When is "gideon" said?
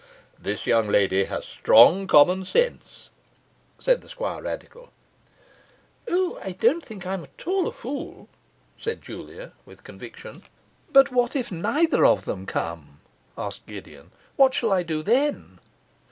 13.67-14.09